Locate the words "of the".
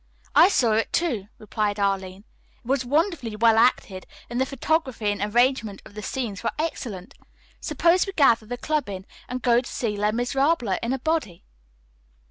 5.85-6.01